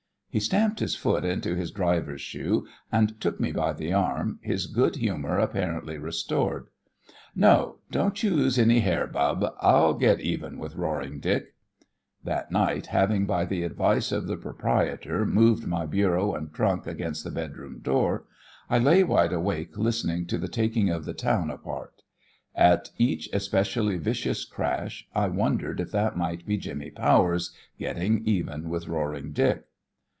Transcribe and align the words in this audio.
He 0.33 0.39
stamped 0.39 0.79
his 0.79 0.95
foot 0.95 1.25
into 1.25 1.55
his 1.55 1.71
driver's 1.71 2.21
shoe 2.21 2.65
and 2.89 3.19
took 3.19 3.37
me 3.41 3.51
by 3.51 3.73
the 3.73 3.91
arm, 3.91 4.39
his 4.41 4.65
good 4.67 4.95
humour 4.95 5.37
apparently 5.39 5.97
restored. 5.97 6.67
"No, 7.35 7.79
don't 7.91 8.23
you 8.23 8.29
lose 8.29 8.57
any 8.57 8.79
hair, 8.79 9.07
bub; 9.07 9.45
I'll 9.59 9.93
get 9.93 10.21
even 10.21 10.57
with 10.57 10.77
Roaring 10.77 11.19
Dick." 11.19 11.53
That 12.23 12.49
night, 12.49 12.85
having 12.87 13.25
by 13.25 13.43
the 13.43 13.63
advice 13.63 14.13
of 14.13 14.27
the 14.27 14.37
proprietor 14.37 15.25
moved 15.25 15.67
my 15.67 15.85
bureau 15.85 16.33
and 16.33 16.53
trunk 16.53 16.87
against 16.87 17.25
the 17.25 17.29
bedroom 17.31 17.79
door, 17.79 18.23
I 18.69 18.79
lay 18.79 19.03
wide 19.03 19.33
awake 19.33 19.77
listening 19.77 20.27
to 20.27 20.37
the 20.37 20.47
taking 20.47 20.89
of 20.89 21.03
the 21.03 21.13
town 21.13 21.49
apart. 21.49 22.03
At 22.55 22.89
each 22.97 23.27
especially 23.33 23.97
vicious 23.97 24.45
crash 24.45 25.09
I 25.13 25.27
wondered 25.27 25.81
if 25.81 25.91
that 25.91 26.15
might 26.15 26.45
be 26.45 26.55
Jimmy 26.55 26.89
Powers 26.89 27.53
getting 27.77 28.25
even 28.25 28.69
with 28.69 28.87
Roaring 28.87 29.33
Dick. 29.33 29.65